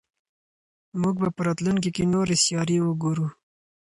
[1.01, 3.27] موږ به په راتلونکي کې نورې سیارې وګورو.